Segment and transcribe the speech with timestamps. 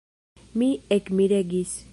[0.61, 1.81] Mi ekmiregis.